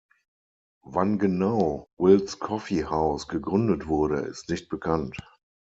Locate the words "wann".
0.83-1.19